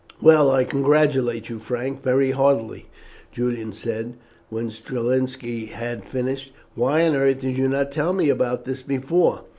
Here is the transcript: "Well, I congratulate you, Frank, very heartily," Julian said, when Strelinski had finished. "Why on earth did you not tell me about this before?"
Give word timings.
"Well, 0.19 0.49
I 0.49 0.63
congratulate 0.63 1.47
you, 1.47 1.59
Frank, 1.59 2.01
very 2.01 2.31
heartily," 2.31 2.87
Julian 3.31 3.71
said, 3.71 4.15
when 4.49 4.71
Strelinski 4.71 5.67
had 5.67 6.03
finished. 6.03 6.51
"Why 6.73 7.05
on 7.07 7.15
earth 7.15 7.39
did 7.41 7.55
you 7.55 7.67
not 7.67 7.91
tell 7.91 8.11
me 8.11 8.29
about 8.29 8.65
this 8.65 8.81
before?" 8.81 9.41